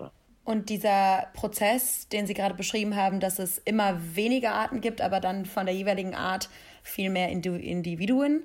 [0.44, 5.18] Und dieser Prozess, den Sie gerade beschrieben haben, dass es immer weniger Arten gibt, aber
[5.18, 6.50] dann von der jeweiligen Art
[6.82, 8.44] viel mehr Individuen,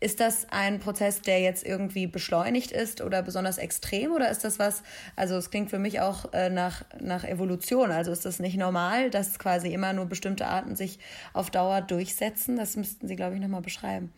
[0.00, 4.58] ist das ein Prozess, der jetzt irgendwie beschleunigt ist oder besonders extrem oder ist das
[4.58, 4.82] was,
[5.16, 9.10] also es klingt für mich auch äh, nach, nach Evolution, also ist das nicht normal,
[9.10, 10.98] dass quasi immer nur bestimmte Arten sich
[11.32, 12.56] auf Dauer durchsetzen?
[12.56, 14.12] Das müssten Sie, glaube ich, nochmal beschreiben.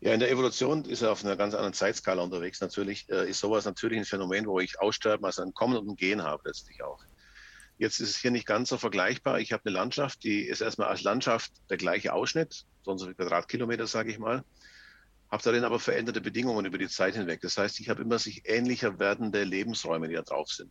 [0.00, 2.60] Ja, in der Evolution ist er auf einer ganz anderen Zeitskala unterwegs.
[2.60, 5.96] Natürlich äh, ist sowas natürlich ein Phänomen, wo ich Aussterben, also ein Kommen und ein
[5.96, 6.98] Gehen habe letztlich auch.
[7.78, 9.40] Jetzt ist es hier nicht ganz so vergleichbar.
[9.40, 13.06] Ich habe eine Landschaft, die ist erstmal als Landschaft der gleiche Ausschnitt, so und so
[13.06, 14.44] viel Quadratkilometer, sage ich mal
[15.34, 17.40] habe darin aber veränderte Bedingungen über die Zeit hinweg.
[17.40, 20.70] Das heißt, ich habe immer sich ähnlicher werdende Lebensräume, die da drauf sind.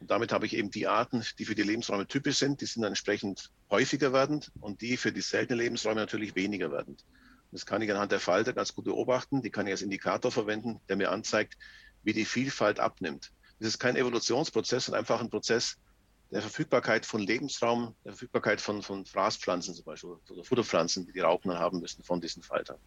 [0.00, 2.82] Und damit habe ich eben die Arten, die für die Lebensräume typisch sind, die sind
[2.82, 7.04] dann entsprechend häufiger werdend und die für die seltenen Lebensräume natürlich weniger werdend.
[7.52, 9.42] Das kann ich anhand der Falter ganz gut beobachten.
[9.42, 11.58] Die kann ich als Indikator verwenden, der mir anzeigt,
[12.02, 13.30] wie die Vielfalt abnimmt.
[13.58, 15.76] Das ist kein Evolutionsprozess, sondern einfach ein Prozess
[16.30, 21.20] der Verfügbarkeit von Lebensraum, der Verfügbarkeit von, von Fraßpflanzen zum Beispiel oder Futterpflanzen, die die
[21.20, 22.78] Raupen haben müssen von diesen Faltern.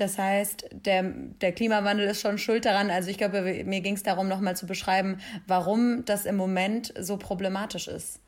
[0.00, 2.90] Das heißt, der, der Klimawandel ist schon schuld daran.
[2.90, 7.18] Also ich glaube, mir ging es darum, nochmal zu beschreiben, warum das im Moment so
[7.18, 8.18] problematisch ist.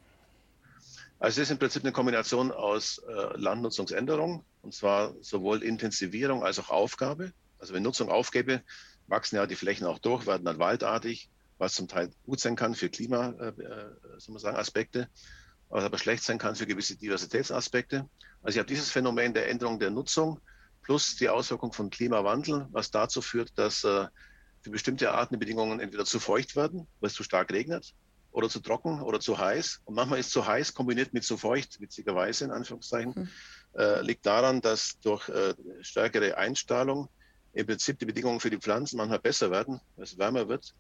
[1.19, 6.59] Also es ist im Prinzip eine Kombination aus äh, Landnutzungsänderung, und zwar sowohl Intensivierung als
[6.59, 7.33] auch Aufgabe.
[7.59, 8.61] Also wenn Nutzung aufgebe,
[9.07, 12.75] wachsen ja die Flächen auch durch, werden dann waldartig, was zum Teil gut sein kann
[12.75, 13.93] für Klima, äh, äh
[14.29, 18.07] was aber schlecht sein kann für gewisse Diversitätsaspekte.
[18.43, 20.39] Also ich habe dieses Phänomen der Änderung der Nutzung
[20.83, 24.07] plus die Auswirkung von Klimawandel, was dazu führt, dass äh,
[24.63, 27.95] für bestimmte Arten die Bedingungen entweder zu feucht werden, weil es zu stark regnet,
[28.33, 29.83] oder zu trocken oder zu heiß.
[29.85, 33.29] Und manchmal ist zu heiß kombiniert mit zu feucht, witzigerweise in Anführungszeichen, mhm.
[33.79, 37.09] äh, liegt daran, dass durch äh, stärkere Einstrahlung
[37.53, 40.75] im Prinzip die Bedingungen für die Pflanzen manchmal besser werden, weil es wärmer wird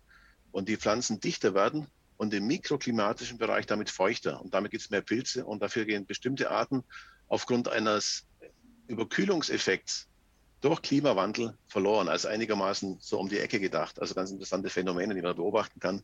[0.50, 1.86] und die Pflanzen dichter werden
[2.16, 4.40] und im mikroklimatischen Bereich damit feuchter.
[4.40, 6.82] Und damit gibt es mehr Pilze und dafür gehen bestimmte Arten
[7.28, 8.26] aufgrund eines
[8.88, 10.08] Überkühlungseffekts
[10.60, 14.00] durch Klimawandel verloren, also einigermaßen so um die Ecke gedacht.
[14.00, 16.02] Also ganz interessante Phänomene, die man beobachten kann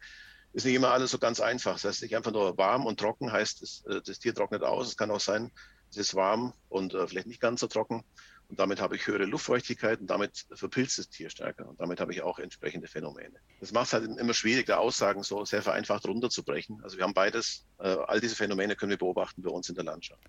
[0.53, 1.75] ist nicht immer alles so ganz einfach.
[1.75, 4.88] Das heißt nicht einfach nur warm und trocken heißt, das, äh, das Tier trocknet aus.
[4.88, 5.51] Es kann auch sein,
[5.91, 8.05] es ist warm und äh, vielleicht nicht ganz so trocken.
[8.49, 11.69] Und damit habe ich höhere Luftfeuchtigkeit und damit verpilzt das Tier stärker.
[11.69, 13.38] Und damit habe ich auch entsprechende Phänomene.
[13.61, 16.83] Das macht es halt immer schwierig, da Aussagen so sehr vereinfacht runterzubrechen.
[16.83, 19.85] Also wir haben beides, äh, all diese Phänomene können wir beobachten bei uns in der
[19.85, 20.23] Landschaft.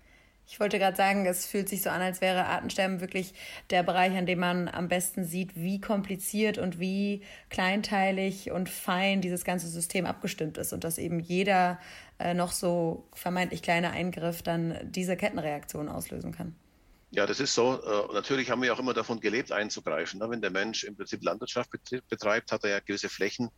[0.50, 3.34] Ich wollte gerade sagen, es fühlt sich so an, als wäre Artensterben wirklich
[3.70, 9.20] der Bereich, an dem man am besten sieht, wie kompliziert und wie kleinteilig und fein
[9.20, 11.78] dieses ganze System abgestimmt ist und dass eben jeder
[12.18, 16.56] äh, noch so vermeintlich kleine Eingriff dann diese Kettenreaktion auslösen kann.
[17.12, 17.80] Ja, das ist so.
[17.80, 20.18] Äh, natürlich haben wir auch immer davon gelebt, einzugreifen.
[20.18, 20.30] Ne?
[20.30, 21.70] Wenn der Mensch im Prinzip Landwirtschaft
[22.08, 23.50] betreibt, hat er ja gewisse Flächen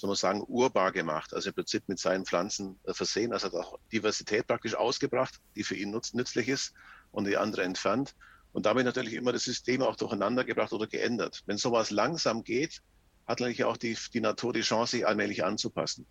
[0.00, 1.34] soll man sagen, urbar gemacht.
[1.34, 3.32] Also im Prinzip mit seinen Pflanzen äh, versehen.
[3.32, 6.72] Also hat auch Diversität praktisch ausgebracht, die für ihn nützlich ist
[7.12, 8.14] und die andere entfernt.
[8.52, 11.42] Und damit natürlich immer das System auch durcheinander gebracht oder geändert.
[11.44, 12.80] Wenn sowas langsam geht,
[13.26, 16.06] hat natürlich auch die, die Natur die Chance, sich allmählich anzupassen.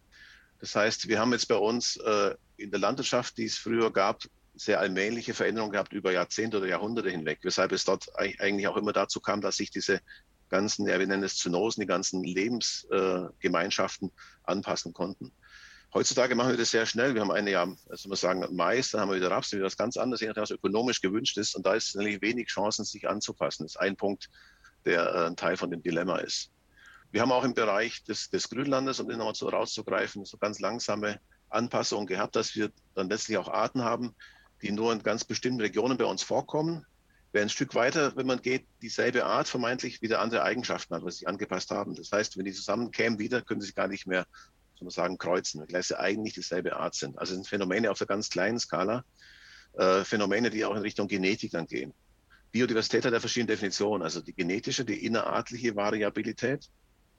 [0.60, 4.22] Das heißt, wir haben jetzt bei uns äh, in der Landwirtschaft, die es früher gab,
[4.54, 8.94] sehr allmähliche Veränderungen gehabt über Jahrzehnte oder Jahrhunderte hinweg, weshalb es dort eigentlich auch immer
[8.94, 10.00] dazu kam, dass sich diese
[10.50, 14.12] ganzen, ja, wir nennen es Zoonosen, die ganzen Lebensgemeinschaften
[14.44, 15.32] anpassen konnten.
[15.94, 17.16] Heutzutage machen wir das sehr schnell.
[17.16, 19.76] Wir haben eine Jahr, also wir sagen Mais, dann haben wir wieder Raps, wieder was
[19.76, 21.56] ganz anderes, je nachdem, was ökonomisch gewünscht ist.
[21.56, 23.64] Und da ist natürlich wenig Chancen, sich anzupassen.
[23.64, 24.30] Das ist ein Punkt,
[24.86, 26.52] der äh, ein Teil von dem Dilemma ist.
[27.12, 30.60] Wir haben auch im Bereich des, des Grünlandes, um den nochmal so rauszugreifen, so ganz
[30.60, 34.14] langsame Anpassungen gehabt, dass wir dann letztlich auch Arten haben,
[34.62, 36.86] die nur in ganz bestimmten Regionen bei uns vorkommen,
[37.32, 41.18] Wer ein Stück weiter, wenn man geht, dieselbe Art vermeintlich wieder andere Eigenschaften hat, was
[41.18, 41.96] sie angepasst haben.
[41.96, 44.26] Das heißt, wenn die zusammenkämen wieder, können sie gar nicht mehr,
[44.76, 47.20] soll man sagen, kreuzen, weil sie eigentlich dieselbe Art sind.
[47.20, 49.04] Also sind Phänomene auf der ganz kleinen Skala,
[49.74, 51.94] äh, Phänomene, die auch in Richtung Genetik dann gehen.
[52.52, 56.68] Biodiversität hat ja verschiedene Definitionen, also die genetische, die innerartliche Variabilität,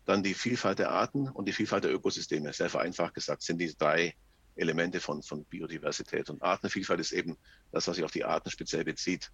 [0.06, 2.52] dann die Vielfalt der Arten und die Vielfalt der Ökosysteme.
[2.52, 4.14] Sehr vereinfacht gesagt sind die drei
[4.56, 6.30] Elemente von, von Biodiversität.
[6.30, 7.36] Und Artenvielfalt ist eben
[7.70, 9.30] das, was sich auf die Arten speziell bezieht.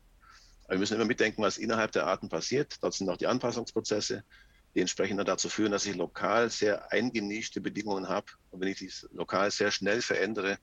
[0.67, 2.83] Aber wir müssen immer mitdenken, was innerhalb der Arten passiert.
[2.83, 4.25] Dort sind auch die Anpassungsprozesse,
[4.75, 8.27] die entsprechend dazu führen, dass ich lokal sehr eingenischte Bedingungen habe.
[8.51, 10.59] Und wenn ich dies lokal sehr schnell verändere,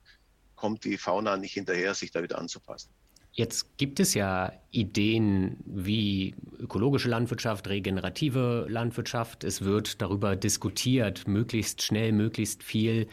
[0.56, 2.90] kommt die Fauna nicht hinterher, sich da wieder anzupassen.
[3.32, 9.44] Jetzt gibt es ja Ideen wie ökologische Landwirtschaft, regenerative Landwirtschaft.
[9.44, 13.08] Es wird darüber diskutiert, möglichst schnell, möglichst viel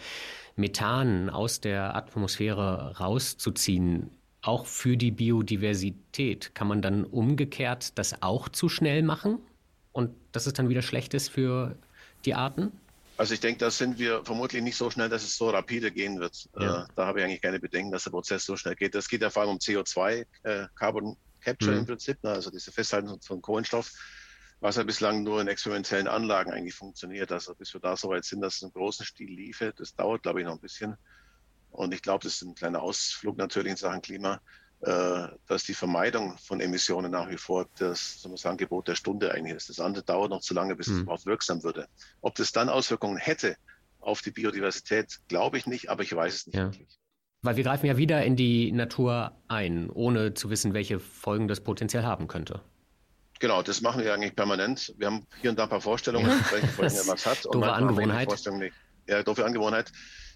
[0.57, 4.11] Methan aus der Atmosphäre rauszuziehen
[4.42, 6.55] auch für die Biodiversität.
[6.55, 9.38] Kann man dann umgekehrt das auch zu schnell machen
[9.92, 11.76] und dass es dann wieder schlecht ist für
[12.24, 12.72] die Arten?
[13.16, 16.18] Also ich denke, da sind wir vermutlich nicht so schnell, dass es so rapide gehen
[16.20, 16.48] wird.
[16.59, 16.85] Ja.
[16.85, 18.94] Äh, da habe ich eigentlich keine Bedenken, dass der Prozess so schnell geht.
[18.94, 21.79] Das geht ja vor allem um CO2, äh, Carbon Capture mhm.
[21.81, 22.31] im Prinzip, ne?
[22.31, 23.92] also diese Festhaltung von Kohlenstoff,
[24.61, 27.31] was ja bislang nur in experimentellen Anlagen eigentlich funktioniert.
[27.31, 30.22] Also bis wir da so weit sind, dass es im großen Stil liefe, das dauert,
[30.22, 30.96] glaube ich, noch ein bisschen.
[31.70, 34.40] Und ich glaube, das ist ein kleiner Ausflug natürlich in Sachen Klima,
[34.80, 39.56] äh, dass die Vermeidung von Emissionen nach wie vor das, das Angebot der Stunde eigentlich
[39.56, 39.68] ist.
[39.68, 40.94] Das andere dauert noch zu lange, bis mhm.
[40.94, 41.87] es überhaupt wirksam würde.
[42.22, 43.56] Ob das dann Auswirkungen hätte
[44.00, 46.64] auf die Biodiversität, glaube ich nicht, aber ich weiß es nicht ja.
[46.64, 46.98] wirklich.
[47.42, 51.61] Weil wir greifen ja wieder in die Natur ein, ohne zu wissen, welche Folgen das
[51.61, 52.62] potenziell haben könnte.
[53.38, 54.94] Genau, das machen wir eigentlich permanent.
[54.98, 57.46] Wir haben hier und da ein paar Vorstellungen, welche Folgen was hat.
[57.46, 58.28] Und doofe Angewohnheit.
[59.06, 59.90] Ja, doofe Angewohnheit.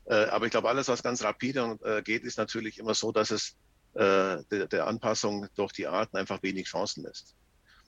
[0.06, 3.30] Äh, aber ich glaube, alles, was ganz rapide äh, geht, ist natürlich immer so, dass
[3.30, 3.56] es
[3.94, 7.34] äh, der, Anpassung durch die Arten einfach wenig Chancen lässt.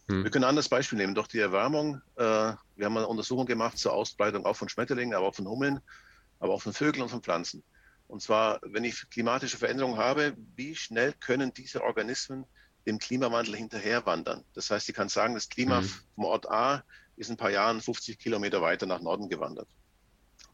[0.09, 0.24] Hm.
[0.24, 1.14] Wir können ein anderes Beispiel nehmen.
[1.14, 5.35] Durch die Erwärmung, wir haben eine Untersuchung gemacht zur Ausbreitung auch von Schmetterlingen, aber auch
[5.35, 5.81] von Hummeln,
[6.38, 7.64] aber auch von Vögeln und von Pflanzen.
[8.07, 12.44] Und zwar, wenn ich klimatische Veränderungen habe, wie schnell können diese Organismen
[12.87, 14.44] dem Klimawandel hinterherwandern?
[14.55, 15.90] Das heißt, ich kann sagen, das Klima hm.
[16.14, 16.85] vom Ort A
[17.16, 19.68] ist in ein paar Jahren 50 Kilometer weiter nach Norden gewandert.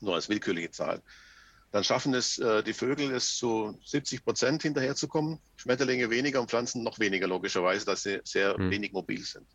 [0.01, 1.03] Nur als willkürliche Zahl.
[1.73, 5.39] Dann schaffen es äh, die Vögel, es zu 70 Prozent hinterherzukommen.
[5.57, 8.71] Schmetterlinge weniger und Pflanzen noch weniger, logischerweise, dass sie sehr mhm.
[8.71, 9.47] wenig mobil sind.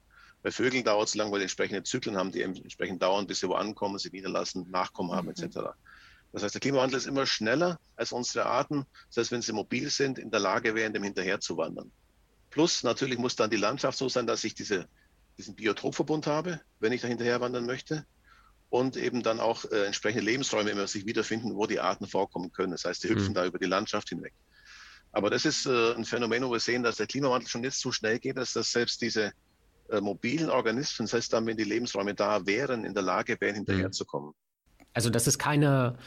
[0.42, 3.48] Bei Vögeln dauert es lang, weil die entsprechende Zyklen haben, die entsprechend dauern, bis sie
[3.48, 5.44] wo ankommen, sie niederlassen, Nachkommen haben, mhm.
[5.44, 5.60] etc.
[6.34, 8.86] Das heißt, der Klimawandel ist immer schneller als unsere Arten.
[9.10, 11.92] Das heißt, wenn sie mobil sind, in der Lage wären, dem hinterher zu wandern.
[12.50, 14.88] Plus natürlich muss dann die Landschaft so sein, dass ich diese,
[15.38, 18.06] diesen Biotopverbund habe, wenn ich da hinterher wandern möchte.
[18.70, 22.72] Und eben dann auch äh, entsprechende Lebensräume immer sich wiederfinden, wo die Arten vorkommen können.
[22.72, 23.34] Das heißt, die hüpfen mhm.
[23.34, 24.34] da über die Landschaft hinweg.
[25.12, 27.92] Aber das ist äh, ein Phänomen, wo wir sehen, dass der Klimawandel schon jetzt so
[27.92, 29.32] schnell geht, dass das selbst diese
[29.90, 33.56] äh, mobilen Organismen, das heißt dann, wenn die Lebensräume da wären, in der Lage wären,
[33.56, 34.34] hinterherzukommen.
[34.94, 35.98] Also das ist keine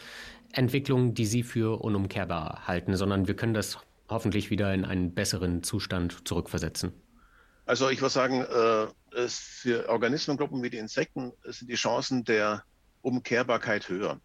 [0.53, 5.63] Entwicklung, die Sie für unumkehrbar halten, sondern wir können das hoffentlich wieder in einen besseren
[5.63, 6.93] Zustand zurückversetzen.
[7.71, 12.65] Also ich würde sagen, äh, für Organismengruppen wie die Insekten sind die Chancen der
[13.01, 14.21] Umkehrbarkeit höher.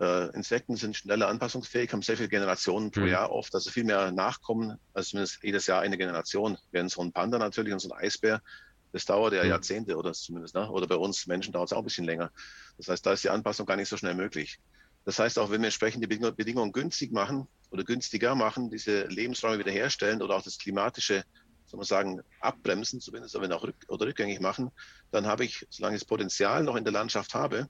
[0.00, 3.06] Äh, Insekten sind schneller anpassungsfähig, haben sehr viele Generationen pro mhm.
[3.06, 6.58] Jahr oft, also viel mehr Nachkommen, also zumindest jedes Jahr eine Generation.
[6.72, 8.42] Während so ein Panda natürlich und so ein Eisbär,
[8.90, 9.50] das dauert ja mhm.
[9.50, 10.68] Jahrzehnte oder zumindest, ne?
[10.68, 12.32] oder bei uns Menschen dauert es auch ein bisschen länger.
[12.78, 14.58] Das heißt, da ist die Anpassung gar nicht so schnell möglich.
[15.04, 20.20] Das heißt, auch wenn wir entsprechende Bedingungen günstig machen oder günstiger machen, diese Lebensräume wiederherstellen
[20.20, 21.24] oder auch das klimatische,
[21.72, 24.70] soll man sagen, abbremsen, zumindest wenn auch rück oder rückgängig machen,
[25.10, 27.68] dann habe ich, solange ich das Potenzial noch in der Landschaft habe,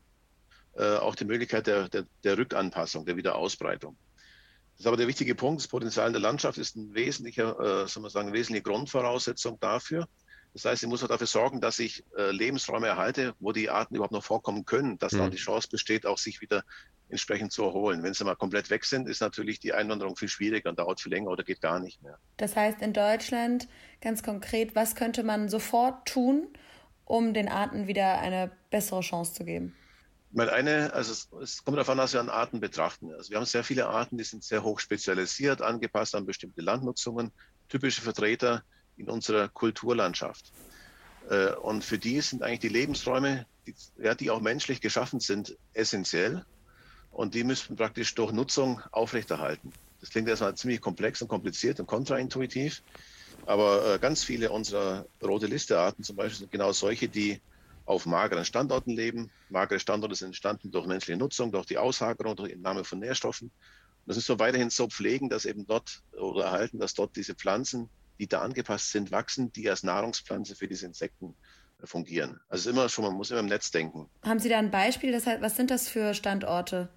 [0.74, 3.96] äh, auch die Möglichkeit der, der, der Rückanpassung, der Wiederausbreitung.
[4.72, 5.60] Das ist aber der wichtige Punkt.
[5.60, 9.60] Das Potenzial in der Landschaft ist ein wesentlicher, äh, soll man sagen, eine wesentliche Grundvoraussetzung
[9.60, 10.08] dafür.
[10.54, 13.94] Das heißt, ich muss auch dafür sorgen, dass ich äh, Lebensräume erhalte, wo die Arten
[13.94, 15.18] überhaupt noch vorkommen können, dass mhm.
[15.18, 16.62] dann die Chance besteht, auch sich wieder
[17.08, 18.02] entsprechend zu erholen.
[18.02, 21.12] Wenn sie mal komplett weg sind, ist natürlich die Einwanderung viel schwieriger und dauert viel
[21.12, 22.18] länger oder geht gar nicht mehr.
[22.36, 23.68] Das heißt, in Deutschland
[24.00, 26.48] ganz konkret, was könnte man sofort tun,
[27.04, 29.74] um den Arten wieder eine bessere Chance zu geben?
[30.34, 33.12] Weil eine, also es, es kommt darauf an, dass wir an Arten betrachten.
[33.12, 37.30] Also wir haben sehr viele Arten, die sind sehr hoch spezialisiert, angepasst an bestimmte Landnutzungen,
[37.68, 38.64] typische Vertreter
[38.96, 40.52] in unserer Kulturlandschaft.
[41.28, 45.56] Äh, und für die sind eigentlich die Lebensräume, die, ja, die auch menschlich geschaffen sind,
[45.72, 46.44] essentiell.
[47.10, 49.72] Und die müssen praktisch durch Nutzung aufrechterhalten.
[50.00, 52.82] Das klingt erstmal ziemlich komplex und kompliziert und kontraintuitiv.
[53.46, 57.40] Aber äh, ganz viele unserer rote Liste Arten zum Beispiel sind genau solche, die
[57.84, 59.30] auf mageren Standorten leben.
[59.48, 63.48] Magere Standorte sind entstanden durch menschliche Nutzung, durch die Aushagerung, durch die Entnahme von Nährstoffen.
[63.48, 67.34] Und das ist so weiterhin so pflegen, dass eben dort oder erhalten, dass dort diese
[67.34, 67.90] Pflanzen,
[68.22, 71.34] die da angepasst sind, wachsen, die als Nahrungspflanze für diese Insekten
[71.82, 72.38] äh, fungieren.
[72.48, 74.08] Also immer schon, man muss immer im Netz denken.
[74.24, 75.10] Haben Sie da ein Beispiel?
[75.10, 76.88] Das was sind das für Standorte?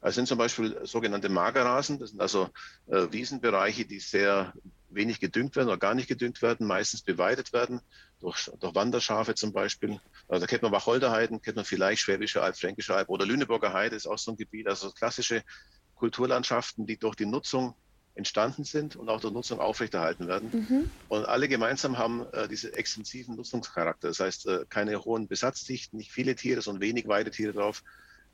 [0.00, 1.98] Es sind zum Beispiel sogenannte Magerrasen.
[1.98, 2.48] Das sind also
[2.86, 4.54] äh, Wiesenbereiche, die sehr
[4.88, 7.82] wenig gedüngt werden oder gar nicht gedüngt werden, meistens beweidet werden
[8.20, 10.00] durch, durch Wanderschafe zum Beispiel.
[10.26, 13.94] Also da kennt man Wacholderheiden, kennt man vielleicht Schwäbische Alb, Fränkische Alb oder Lüneburger Heide
[13.94, 14.68] ist auch so ein Gebiet.
[14.68, 15.42] Also klassische
[15.96, 17.74] Kulturlandschaften, die durch die Nutzung
[18.14, 20.50] entstanden sind und auch durch Nutzung aufrechterhalten werden.
[20.52, 20.90] Mhm.
[21.08, 24.08] Und alle gemeinsam haben äh, diese extensiven Nutzungscharakter.
[24.08, 27.82] Das heißt, äh, keine hohen Besatzdichten, nicht viele Tiere, sondern wenig Weidetiere drauf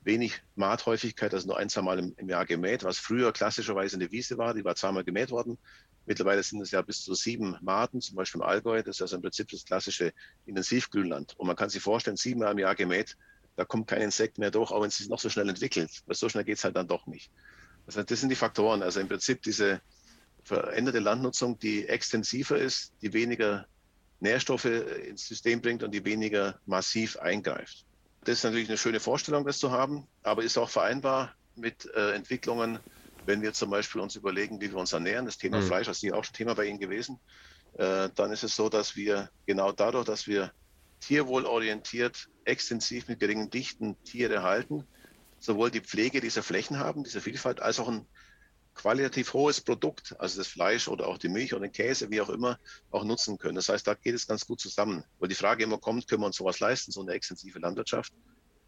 [0.03, 4.11] wenig Maathäufigkeit, also nur ein, zwei Mal im, im, Jahr gemäht, was früher klassischerweise eine
[4.11, 5.57] Wiese war, die war zweimal gemäht worden.
[6.05, 9.17] Mittlerweile sind es ja bis zu sieben Maaten, zum Beispiel im Allgäu, das ist also
[9.17, 10.13] im Prinzip das klassische
[10.45, 11.37] Intensivgrünland.
[11.37, 13.17] Und man kann sich vorstellen, siebenmal im Jahr gemäht,
[13.55, 15.91] da kommt kein Insekt mehr durch, auch wenn es sich noch so schnell entwickelt.
[16.05, 17.29] Weil so schnell geht es halt dann doch nicht.
[17.89, 18.83] Das, heißt, das sind die Faktoren.
[18.83, 19.81] Also im Prinzip diese
[20.43, 23.65] veränderte Landnutzung, die extensiver ist, die weniger
[24.19, 27.85] Nährstoffe ins System bringt und die weniger massiv eingreift.
[28.25, 32.11] Das ist natürlich eine schöne Vorstellung, das zu haben, aber ist auch vereinbar mit äh,
[32.11, 32.77] Entwicklungen,
[33.25, 35.25] wenn wir zum Beispiel uns überlegen, wie wir uns ernähren.
[35.25, 35.63] Das Thema mhm.
[35.63, 37.19] Fleisch ist hier auch schon Thema bei Ihnen gewesen.
[37.73, 40.51] Äh, dann ist es so, dass wir genau dadurch, dass wir
[40.99, 44.85] tierwohlorientiert, extensiv mit geringen Dichten Tiere halten,
[45.39, 48.05] sowohl die Pflege dieser Flächen haben, dieser Vielfalt, als auch ein
[48.75, 52.29] qualitativ hohes Produkt, also das Fleisch oder auch die Milch oder den Käse, wie auch
[52.29, 52.57] immer,
[52.91, 53.55] auch nutzen können.
[53.55, 55.03] Das heißt, da geht es ganz gut zusammen.
[55.19, 58.13] Weil die Frage immer kommt, können wir uns sowas leisten, so eine extensive Landwirtschaft?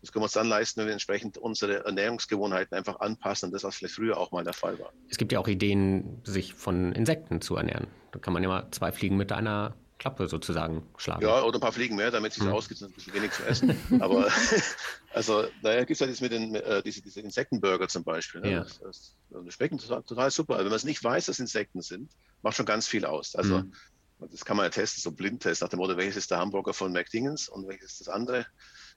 [0.02, 3.64] Das können wir uns dann leisten, wenn wir entsprechend unsere Ernährungsgewohnheiten einfach anpassen an das,
[3.64, 4.92] was vielleicht früher auch mal der Fall war.
[5.10, 7.88] Es gibt ja auch Ideen, sich von Insekten zu ernähren.
[8.12, 11.22] Da kann man ja mal zwei Fliegen mit einer Klappe sozusagen schlagen.
[11.22, 12.54] Ja, oder ein paar Fliegen mehr, damit es sich hm.
[12.54, 13.78] ausgeht, ein bisschen wenig zu essen.
[14.02, 14.28] Aber
[15.14, 18.42] also, naja, gibt es halt jetzt mit den äh, diese, diese Insektenburger zum Beispiel.
[18.42, 18.52] Ne?
[18.52, 18.60] Ja.
[18.62, 20.54] Das, das, das schmecken total, total super.
[20.54, 22.10] Also, wenn man es nicht weiß, dass Insekten sind,
[22.42, 23.36] macht schon ganz viel aus.
[23.36, 23.74] Also hm.
[24.20, 26.92] das kann man ja testen, so Blindtest nach dem Motto, welches ist der Hamburger von
[26.92, 28.48] McDingens und welches ist das andere.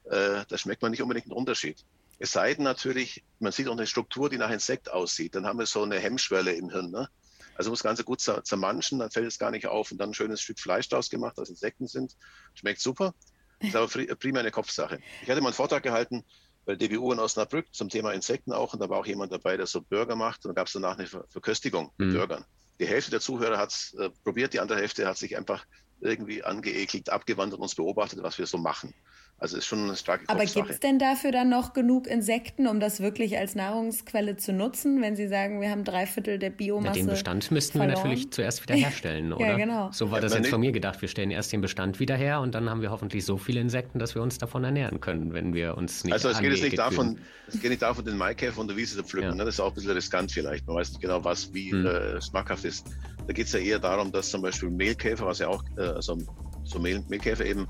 [0.05, 1.85] Äh, da schmeckt man nicht unbedingt einen Unterschied.
[2.19, 5.35] Es sei denn natürlich, man sieht auch eine Struktur, die nach Insekt aussieht.
[5.35, 6.91] Dann haben wir so eine Hemmschwelle im Hirn.
[6.91, 7.11] Ne?
[7.57, 10.41] Also muss Ganze gut zermanschen, dann fällt es gar nicht auf und dann ein schönes
[10.41, 12.17] Stück Fleisch draus gemacht, das Insekten sind.
[12.55, 13.15] Schmeckt super.
[13.61, 14.99] Ist aber prima eine Kopfsache.
[15.23, 16.25] Ich hatte mal einen Vortrag gehalten
[16.67, 19.57] bei der DBU in Osnabrück zum Thema Insekten auch und da war auch jemand dabei,
[19.57, 22.15] der so Burger macht und da gab es danach eine Verköstigung mit mhm.
[22.15, 22.45] Burgern.
[22.81, 25.65] Die Hälfte der Zuhörer hat es äh, probiert, die andere Hälfte hat sich einfach
[26.01, 28.93] irgendwie angeekelt, abgewandt und uns beobachtet, was wir so machen.
[29.39, 32.79] Also ist schon eine starke Aber gibt es denn dafür dann noch genug Insekten, um
[32.81, 37.01] das wirklich als Nahrungsquelle zu nutzen, wenn Sie sagen, wir haben drei Viertel der Biomasse?
[37.01, 37.97] Ja, den Bestand müssten verloren?
[37.97, 39.47] wir natürlich zuerst wieder herstellen, oder?
[39.47, 39.91] ja, genau.
[39.93, 41.03] So war das ja, jetzt von mir gedacht.
[41.03, 43.99] Wir stellen erst den Bestand wieder her und dann haben wir hoffentlich so viele Insekten,
[43.99, 46.79] dass wir uns davon ernähren können, wenn wir uns nicht Also es geht jetzt nicht
[46.79, 47.19] davon,
[47.49, 49.31] es geht nicht davon, den Maikäfer von der Wiese zu pflücken.
[49.31, 49.35] Ja.
[49.35, 49.45] Ne?
[49.45, 50.67] Das ist auch ein bisschen riskant vielleicht.
[50.67, 51.85] Man weiß nicht genau, was wie hm.
[51.85, 52.87] äh, schmackhaft ist.
[53.27, 56.17] Da geht es ja eher darum, dass zum Beispiel Mehlkäfer, was ja auch, äh, also
[56.65, 57.67] so Mehl, Mehlkäfer eben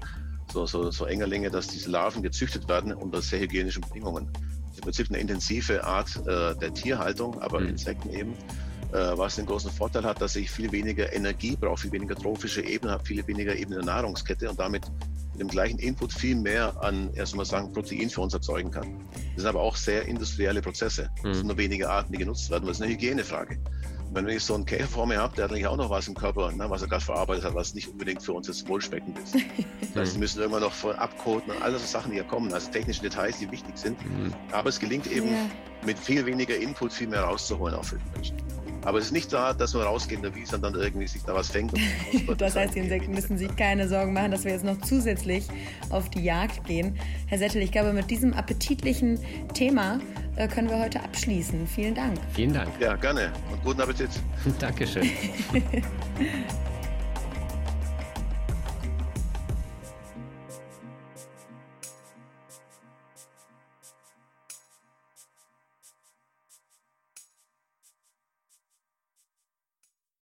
[0.54, 4.28] so, so, so Engerlinge, dass diese Larven gezüchtet werden unter sehr hygienischen Bedingungen.
[4.32, 7.70] Das ist im Prinzip eine intensive Art äh, der Tierhaltung, aber mhm.
[7.70, 8.32] Insekten eben,
[8.92, 12.64] äh, was den großen Vorteil hat, dass ich viel weniger Energie brauche, viel weniger trophische
[12.64, 14.84] Ebenen habe, viel weniger Ebenen der Nahrungskette und damit
[15.32, 19.00] mit dem gleichen Input viel mehr an, erstmal sagen, Protein für uns erzeugen kann.
[19.12, 21.10] Das sind aber auch sehr industrielle Prozesse.
[21.16, 21.34] Es mhm.
[21.34, 22.66] sind nur wenige Arten, die genutzt werden.
[22.66, 23.58] Das ist eine Hygienefrage
[24.14, 26.14] wenn ich so einen Käfer vor mir habe, der hat eigentlich auch noch was im
[26.14, 29.34] Körper, ne, was er gerade verarbeitet hat, was nicht unbedingt für uns jetzt wohlschmeckend ist.
[29.80, 32.70] das heißt, sie müssen irgendwann noch abkoten und all so Sachen, die hier kommen, also
[32.70, 34.00] technische Details, die wichtig sind.
[34.04, 34.32] Mhm.
[34.52, 35.50] Aber es gelingt eben ja.
[35.84, 38.36] mit viel weniger Input viel mehr rauszuholen auch für die Menschen.
[38.84, 41.22] Aber es ist nicht da, dass man rausgeht in der Wiese und dann irgendwie sich
[41.24, 41.72] da was fängt.
[42.38, 45.46] das heißt, die Insekten müssen sich keine Sorgen machen, dass wir jetzt noch zusätzlich
[45.90, 46.98] auf die Jagd gehen.
[47.26, 49.18] Herr Settel, ich glaube, mit diesem appetitlichen
[49.54, 50.00] Thema
[50.36, 51.66] äh, können wir heute abschließen.
[51.66, 52.18] Vielen Dank.
[52.34, 52.70] Vielen Dank.
[52.80, 54.10] Ja, gerne und guten Appetit.
[54.58, 55.10] Dankeschön.